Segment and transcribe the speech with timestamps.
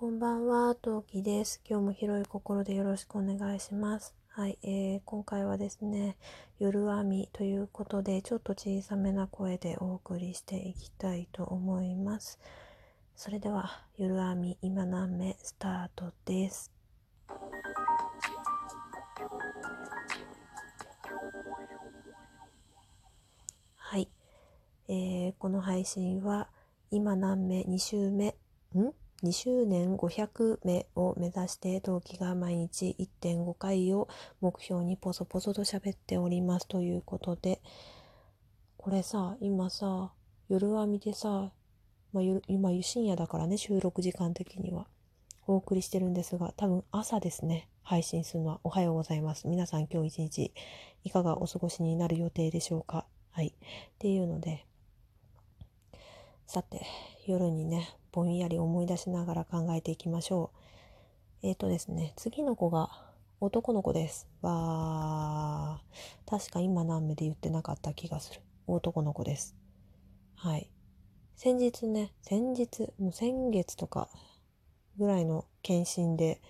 [0.00, 1.60] こんばんは、トウキです。
[1.68, 4.14] 今日も広い心でよろしくお願いします。
[4.28, 6.16] はい、えー、今回はですね、
[6.60, 12.38] 夜編みということで、ちょっと小さめな声でお送りしていきたいと思います。
[13.16, 16.70] それでは、夜編み今何目スタートです。
[23.74, 24.08] はい、
[24.86, 26.48] えー、この配信は
[26.92, 28.36] 今何目？2週目？
[28.76, 28.94] ん？
[29.24, 34.08] 2周年500目を目指して同期が毎日1.5回を
[34.40, 37.60] 目標にポソポソと喋っておりますということで
[38.76, 40.12] これさ今さ
[40.48, 41.50] 夜編みでさ、
[42.12, 44.86] まあ、今深夜だからね収録時間的には
[45.48, 48.60] お送りしてるんですが多分朝ですね配信するのは。
[48.64, 49.48] おはようございます。
[49.48, 50.52] 皆さん今日一日
[51.04, 53.06] いかがお過ごしになる予定でしょうか？
[53.30, 53.48] はい。
[53.48, 53.52] っ
[53.98, 54.66] ていうので
[56.46, 56.82] さて
[57.26, 60.50] 夜にねぼんやり思い出しながら考えていきましょ
[61.42, 61.46] う。
[61.46, 62.90] えっ、ー、とですね、次の子が
[63.40, 64.28] 男の子です。
[64.42, 66.30] わー。
[66.30, 68.40] 確か今何目で言ってなかった気がする。
[68.66, 69.56] 男の子です。
[70.34, 70.70] はい。
[71.36, 74.08] 先日ね、先日、もう先月とか
[74.98, 76.40] ぐらいの検診で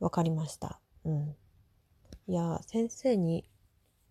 [0.00, 0.80] 分かりました。
[1.04, 1.36] うん。
[2.26, 3.44] いや、先生に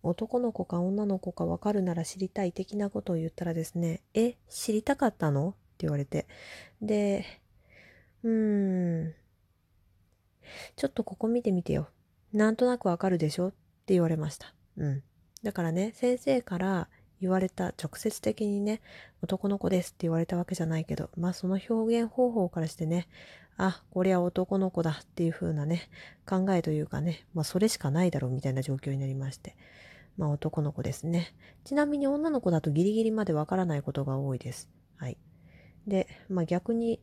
[0.02, 5.56] 男の子か女の子か分かるなら知りたい的なことを言ったらですね、え、知りたかったの？
[5.80, 6.26] 言われて。
[6.80, 7.24] で、
[8.22, 9.14] うーん、
[10.76, 11.88] ちょっとここ見てみてよ。
[12.32, 13.48] なんとなくわかるでしょ？
[13.48, 14.54] って言われました。
[14.76, 15.02] うん。
[15.42, 16.88] だからね、先生から
[17.20, 18.80] 言われた直接的にね、
[19.22, 23.08] 男の子ですって言われたわけじゃないけど、まあその表現方法からしてね、
[23.56, 25.88] あ、こりゃ男の子だっていう風なね、
[26.26, 29.56] 考えというかね、まあそれしかないだろうみたいな状況になりまして。
[30.16, 31.34] まあ男の子ですね。
[31.64, 34.68] ちなみに女の子だとギリギリまでわからないことが多いです。
[34.96, 35.18] はい。
[35.86, 37.00] で、まあ、逆に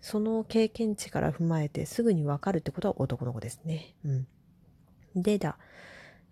[0.00, 3.94] その経験値から踏まえてすぐにわかるってことは男の子ですね。
[4.04, 4.12] う
[5.18, 5.22] ん。
[5.22, 5.58] でだ、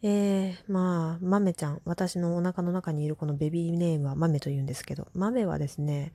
[0.02, 6.12] えー、まあ、豆ちゃん、私のお腹の中にいるこのベビーネームは豆と言うんですけど、豆はですね、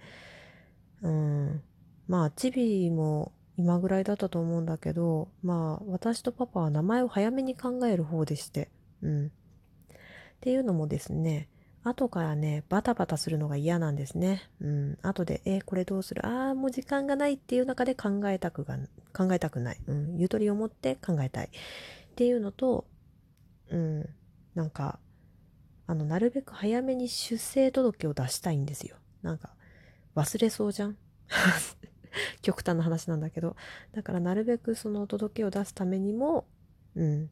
[1.02, 1.62] うん、
[2.08, 8.70] まあ、チビも今ぐらいだったと思うんだけど、まあ、私とパパは名前を早めに考える方でして、
[9.02, 9.26] うん。
[9.28, 9.30] っ
[10.40, 11.50] ていうのもですね、
[11.84, 14.50] 後からね、バタバタするのが嫌なんですね。
[14.62, 14.98] うん。
[15.02, 16.26] 後で、え、これどうする？
[16.26, 18.78] ああ、もう時間がないっていう中で考えたくが、
[19.14, 19.78] 考えたくない。
[19.88, 20.18] うん。
[20.18, 21.48] ゆとりを持って考えたい。
[21.48, 21.50] っ
[22.16, 22.86] ていうのと、
[23.70, 24.10] うん。
[24.54, 25.00] なんか、
[25.88, 28.98] あの、なるべく早めに出生届を出したいんですよ。
[29.24, 29.56] なんか、
[30.16, 30.98] 忘れそうじゃん？
[32.44, 33.56] 極端な話なんだけど。
[33.94, 36.46] だから、なるべくその届けを出すためにも、
[36.96, 37.30] うん。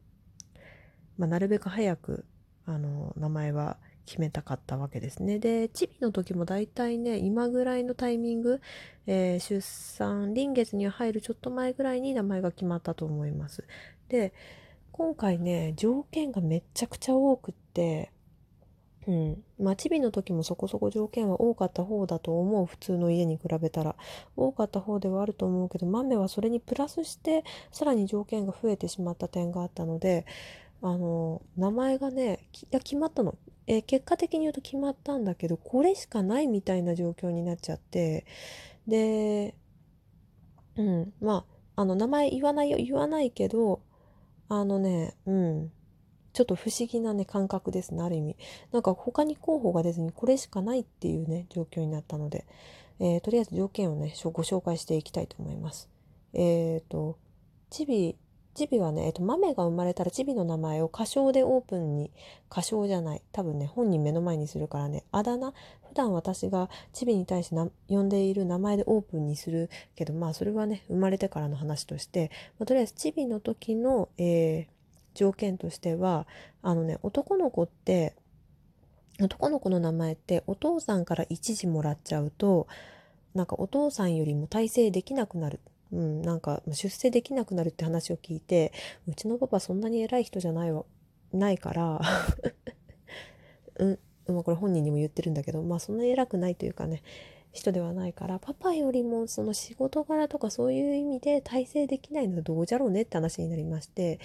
[1.18, 2.24] まあ、なるべく早く、
[2.66, 3.76] あの、名前は、
[4.10, 5.38] 決めたかったわけですね。
[5.38, 8.60] で、チビの時も大体ね、今ぐらいのタイミング、
[9.06, 13.62] えー、出産、臨月に入るちょっと前ぐらいに名前が決まったと思います。
[14.08, 14.32] で、
[14.90, 18.10] 今回ね、条件がめちゃくちゃ多くって、
[19.06, 19.44] うん。
[19.60, 22.66] まあ、チビの時もそこそこ条件は多かった方だと思う。
[22.66, 23.94] 普通の家に比べたら。
[24.36, 30.26] 多かった方ではあると思うけど、豆はそれにプラスして、さらに条件が増えてしまった点があったので、
[30.82, 33.36] あの、名前がね、いや、決まったの。
[33.70, 38.26] えー、結果的に言うと決まったんだけど、これしかないみたいな状況になっちゃって、
[38.88, 39.54] で、
[40.76, 43.80] うん、まあ、あの、名前言わないよ、言わないけど、
[44.48, 45.72] あのね、うん、
[46.32, 48.36] ちょっと不思議なね、感覚ですね、ある意味。
[48.72, 52.46] なんか他に候補が出ずにこれしかないっていうね、状況になったので、
[52.98, 55.88] えー、とりあえず条件をね、ご紹介していきたいと思います。
[56.32, 57.18] えっ、ー、と、
[57.70, 58.16] チビ
[58.60, 62.10] チビはね、えっと、豆が生まれたらチビの名前を歌唱でオープンに、
[62.52, 63.22] 歌唱じゃない。
[63.32, 65.54] 多分ね、本人目の前にするからね、あだ名、
[65.88, 74.66] 普段私がチビに対して呼んでいる名前でオープンにするけど、まあそれはね、生まれてからの話として、まあ、とりあえずチビの時の、えー、
[75.14, 76.26] 条件としては、
[76.60, 78.14] あのね、男の子って、
[79.22, 82.66] 男の子の名前ってお父さんから一時もらっちゃうと、
[83.34, 85.60] なんかお父さんよりも大成できなくなる
[85.92, 88.72] うん、なんか出世できなくなるって話を聞いて
[89.08, 90.84] うちのパパそんなに偉い人じゃないわ
[91.32, 92.00] ないから
[93.78, 93.98] うん
[94.28, 97.02] まあこれ本人にも言ってるんだけどまあそんなに偉くないというかね
[97.52, 104.20] 人ではないからパパよりもその仕事柄とかそういう意味で体制できないのはどうじゃろうねって話になりまして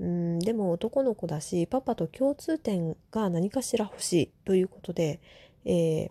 [0.00, 5.20] うんでも男の子だしパパと共通点が何かしら欲しいということで、
[5.66, 6.10] えー、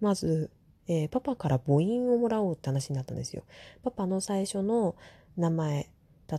[0.00, 0.50] まず
[0.86, 3.44] えー、パパから母音をもらおうって話になったんですよ。
[3.82, 4.96] パパの最初の
[5.36, 5.90] 名前、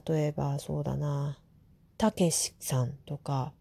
[0.07, 1.39] 例えばそうだな、
[1.97, 3.53] たけしさんとか、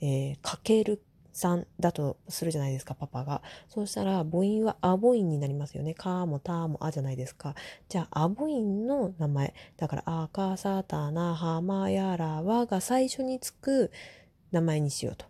[0.00, 1.02] えー、かける
[1.32, 3.42] さんだとするじゃないですか、パパが。
[3.68, 5.94] そうしたら母音はア母音になりますよね。
[5.94, 7.54] かもたもあじゃないですか。
[7.88, 9.54] じゃあ、ア母音の名前。
[9.76, 13.92] だから、あかさたなはまやらわが最初につく
[14.50, 15.26] 名前にしようと。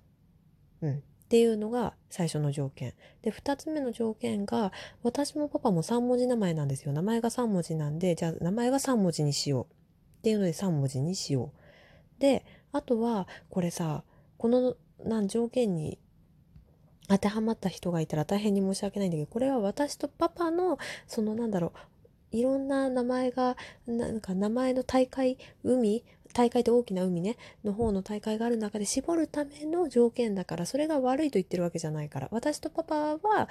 [0.83, 1.03] うん。
[1.29, 2.95] っていうのが最初の条件。
[3.21, 4.73] で、二つ目の条件が、
[5.03, 6.93] 私もパパも三文字名前なんですよ。
[6.95, 9.75] 名前が三文字なんで、じゃあ名前は三文字にしよう。
[10.21, 12.21] っていうので三文字にしよう。
[12.21, 14.05] で、あとは、これさ、
[14.39, 15.99] このなん条件に
[17.09, 21.98] 当てはまった人がいたら大変に申し訳ないんだけどこれは私とパパのそのなんだろう
[22.33, 26.05] いろんな名前がなんか名前の大会海
[26.35, 33.49] 大会って大きな海ねの方の大会がある中で絞るための条件だからそれが悪いと言ってるわけじゃないから私とパパは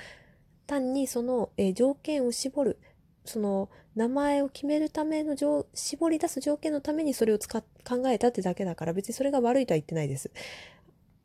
[0.68, 2.80] 単にその、えー、条件を絞る
[3.26, 5.36] その名前を決めるための
[5.74, 10.30] 絞り出す条件のためにそれを使っ考えたってだけだから別にそれが悪いとは言ってないです。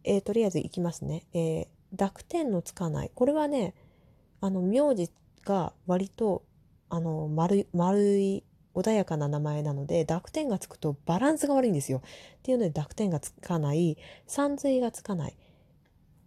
[0.05, 1.25] えー、とりあえずいきますね。
[1.35, 3.11] えー、濁点のつかない。
[3.15, 3.75] これはね、
[4.41, 5.11] あの、名字
[5.45, 6.43] が割と、
[6.93, 8.45] あの、丸丸い、
[8.75, 11.99] 穏やかな名前なので、濁点がつくとバランスが悪いんですよ。
[11.99, 13.97] っていうので、濁点がつかない、
[14.27, 15.37] 三髄がつかない。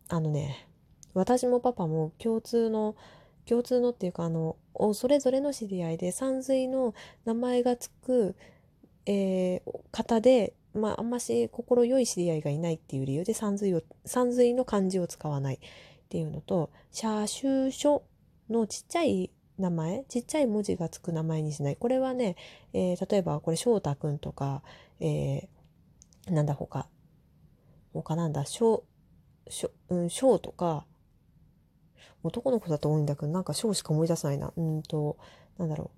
[0.09, 0.67] あのね、
[1.13, 2.95] 私もパパも共通の、
[3.45, 4.57] 共通のっていうか、あの、
[4.95, 6.95] それぞれの知り合いで、三髄の
[7.25, 8.35] 名前がつく、
[9.05, 15.59] えー、方で、まあ、あんまし心良い知り合いがいないっていう理由で三髄を、三髄の漢字を使わないっ
[16.09, 18.01] ていうのと、車種書
[18.49, 21.75] のちっちゃい名前、ちっちゃい文字がつく名前にしない。
[21.75, 22.35] これはね、
[22.73, 24.61] えー、例えばこれ翔太くんとか、
[24.99, 26.87] えー、なんだほか、
[27.93, 28.83] 他なんだ、翔、
[29.47, 30.85] 翔、うん、翔とか、
[32.23, 34.51] 男の子だと多いんだけど、なんか翔しか思い出せないな。
[34.55, 35.17] うんと、
[35.57, 35.91] なんだろ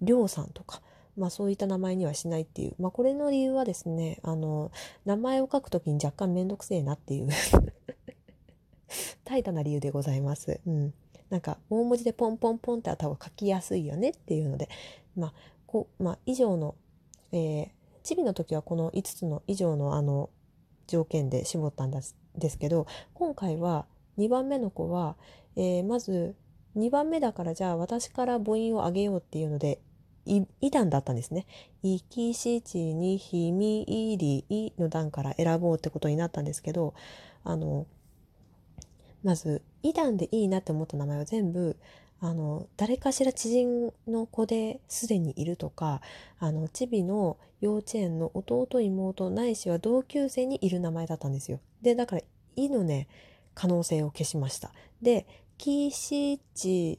[0.00, 0.82] う、りょうさんとか、
[1.16, 2.74] まあそういった名前にはしないっていう。
[2.78, 4.72] まあこれの理由はですね、あの、
[5.04, 7.28] 名前を書くときに若干めんどくせえなっていう
[9.24, 10.60] 怠惰な理由でございます。
[10.66, 10.94] うん。
[11.30, 14.68] なんか大文字でポンポンポンってあった方が書きやすいよねっていうので、
[15.16, 15.32] まあ、
[15.66, 16.74] こ、まあ以上の、
[17.32, 17.68] えー、
[18.02, 20.30] チビの時はこの5つの以上のあの
[20.86, 23.86] 条件で絞ったんですですけど、今回は
[24.18, 25.16] 2番目の子は、
[25.56, 26.34] えー、まず
[26.76, 29.80] 2番目だからじゃあ私から母音を上げようっていうので
[30.26, 31.46] い、い段だったんですね。
[31.82, 33.82] いきしちにひみ
[34.12, 36.94] いりいの段から選ぼうってことになったんですけど、
[37.44, 37.86] あの、
[39.24, 41.76] まず、い段でいいなって思った名前は全部、
[42.20, 46.00] あの、誰かしら知人の子ですでにいるとか、
[46.38, 51.58] あの、チビの幼稚園の弟妹ないしは同級生にいる名前だったんですよ。
[51.82, 52.22] で、だから、
[52.56, 53.08] いのね、
[53.54, 54.70] 可能性を消しました。
[55.02, 55.26] で、
[55.58, 56.98] きしち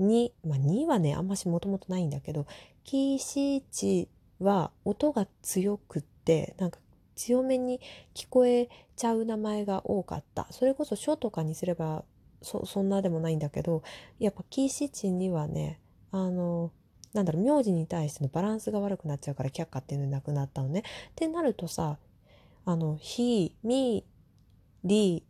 [0.00, 2.46] 2、まあ、2はねあんましもともとないんだけど
[2.84, 4.08] キーシーチ
[4.40, 6.78] は音が強くってなんか
[7.14, 7.80] 強めに
[8.14, 12.04] 聞こえちゃう名前が多かったそれこそ書とかにすれば
[12.42, 13.82] そそんなでもないんだけど
[14.18, 15.80] やっぱキーシチにはね
[16.10, 16.72] あの
[17.12, 20.80] なんだろう名字に対してのバランスが悪くなっちゃうから却下っていうのなくなったのね。
[20.80, 20.82] っ
[21.14, 21.98] てなるとさ
[22.64, 24.04] あの「ひ」「み」
[24.84, 25.24] 「り」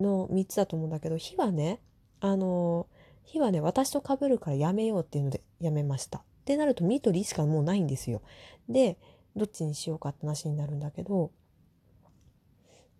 [0.00, 1.80] の3つだと思うんだけど「ひ」はね
[2.20, 2.86] あの
[3.24, 6.18] 火はね、私と被るからやめようっていうのでやめました。
[6.18, 8.20] ってなると、ミとリしかもうないんですよ。
[8.68, 8.98] で、
[9.36, 11.30] どっちにしようかって話になるんだけど、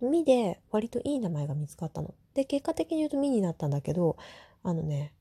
[0.00, 2.14] ミで割といい名前が見つかったの。
[2.34, 4.16] で、結果的に言うとミになったんだけど、
[4.62, 5.14] あのね、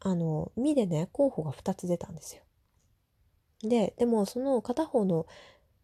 [0.00, 2.42] あの、ミでね、候補が2つ出たんですよ。
[3.62, 5.26] で、でもその片方の、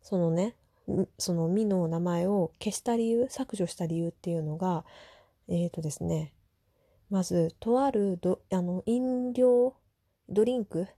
[0.01, 0.57] そのね、
[1.19, 4.85] そのミの名前を消した理由、削除した理由っていうのが、
[5.49, 6.33] えっ、ー、とですね、
[7.11, 9.77] まずとあるどあの飲料
[10.29, 10.89] ドリンク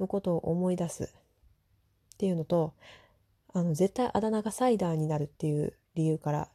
[0.00, 1.14] のことを思い出す
[2.22, 2.72] っていうのと
[3.52, 6.48] あの絶対あだ名がサイダーになるっていう理由から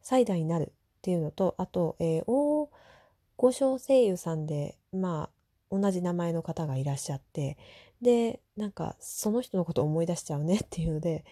[0.00, 2.70] サイダーになるっていうのとあと、えー、大
[3.36, 5.28] 御所声優さんでま
[5.70, 7.58] あ同じ名前の方がいらっしゃって
[8.00, 11.26] でなんかその人のことを思い出しちゃうねっていうので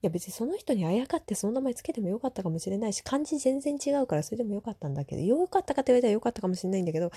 [0.00, 7.10] いや別にその人にあやかってその名前つけてもよかったかもしれないし、漢字全然違うからそれでもよかったんだけど、よかったかって言われたらよかったかもしれないんだけど、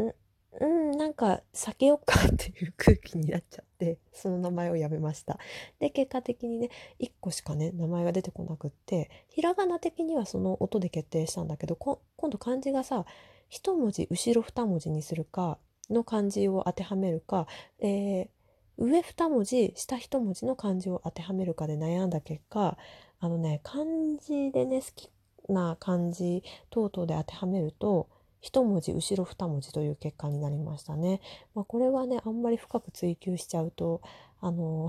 [0.00, 0.14] ん、
[0.60, 5.38] うん、なんか避けようかっていう空気になっちゃって、その名前をやめました。
[5.80, 6.70] で、結果的にね、
[7.00, 11.98] 1個しかね、名前が出てこなくって、ひらがな的にはその音で決定したんだけど、今
[12.30, 13.04] 度漢字がさ、
[13.50, 15.58] 1文字後ろ2文字にするか、
[15.90, 17.46] の漢字を当てはめるか、
[17.80, 18.28] えー
[18.76, 22.76] 上2文字下1文字の漢字を当てはめるかで悩んだ結果
[23.20, 23.84] あのね漢
[24.20, 25.10] 字でね好き
[25.48, 28.08] な漢字等々で当てはめると
[28.44, 31.20] 1文字後ろ2文字という結果になりましたね。
[31.54, 34.02] まあ、これはねあんまり深く追求しちゃうと
[34.40, 34.88] あの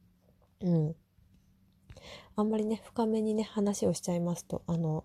[0.60, 0.94] うん。
[2.34, 5.04] あんまりね深めにね話をしちゃいますとあの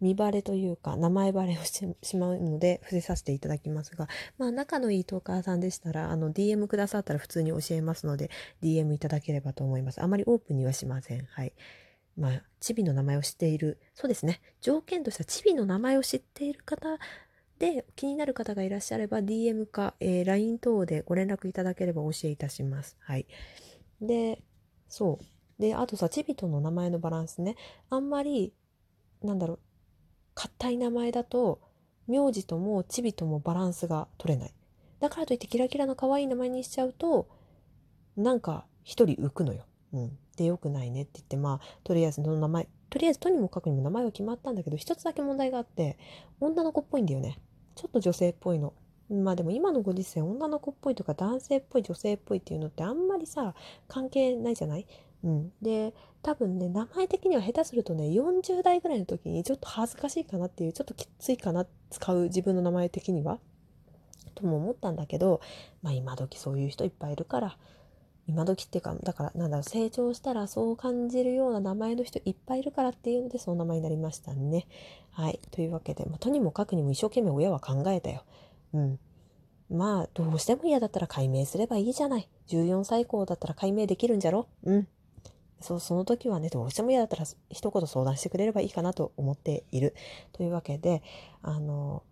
[0.00, 8.30] 見バレというか名前バレをしてしまうので伏せさせていただきますがまあ仲のいいトーカーさんでしたらあの DM くださったら普通に教えますので
[8.62, 10.02] DM いただければと思います。
[10.02, 11.24] あまりオープンにはしません。
[11.26, 11.52] はい。
[12.20, 13.80] まあチビの名前を知っている。
[13.94, 14.40] そうですね。
[14.60, 16.98] 条件としてはチビの名前を知っている方
[17.58, 22.96] で気になる方がいらっしゃれば DM か、えー、LINE 等でご連絡いただければお教えいたします。
[23.00, 23.26] はい。
[24.00, 24.42] で
[24.88, 25.60] そう。
[25.60, 27.56] であとさチビとの名前のバランスね。
[27.88, 28.52] あんまり
[29.22, 29.58] なんだろう
[30.34, 31.60] 硬い名前だと
[32.06, 34.54] 名字ともチビともバランスが取れない。
[35.00, 37.28] だからといってキラキラの可愛い名前にしちゃうと
[38.16, 39.64] なんか一人浮くのよ。
[39.92, 40.18] うん。
[40.40, 45.98] でよくないねって言ってまあとりあえずの名前とりあえずとにもかくにも名前は決まったんだけど一つだけ問題があって
[46.40, 47.38] 女の子っぽいんだよね。
[47.76, 48.72] ちょっと女性っぽいの。
[49.10, 53.54] まあでも今のご時世女の子っぽいとか男性っぽい女性っぽいっていうのってあんまりさ
[53.88, 54.86] 関係ないじゃない？
[55.22, 55.92] うん、で
[56.22, 63.38] 多分ね名前的には下手するとね40代ぐらいの時にちょっと恥ずかしいかなっていうちょっときついかな使う自分の名前的には
[64.34, 65.40] とも思ったんだけど
[65.82, 67.56] まあ今時そういう人いっぱいいるから
[68.30, 74.68] 今時っていうかだからなんだろう成長したらそう感じるような名前の人いっぱいいるからっていうのでその名前になりましたね。
[75.10, 78.22] はいというわけで、まあ、とにもかくにも一生懸命親は考えたよ。
[78.72, 78.98] うん
[79.68, 82.28] まあどうしても嫌だったら解明すればいいじゃない。
[82.48, 84.88] 14歳以降だったら解明できるんじゃろうん。
[85.60, 89.94] そ、その時はね、どうしても嫌だったら一言相談してくれればいいかなと思っている。
[90.32, 91.02] というわけで、
[91.42, 92.02] あの、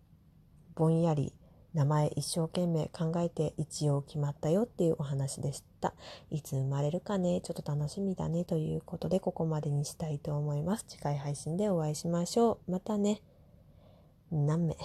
[0.75, 1.33] ぼんやり
[1.79, 5.95] 名前一生懸命考えて一応決まったよっていうお話でした。
[6.29, 10.85] いつ生まれるかね、ちょっと楽しみだねということで、ここまでにしたいと思います。
[10.89, 12.73] 次回配信でお会いしましょう。
[12.73, 13.23] またね。
[14.33, 14.77] 何名？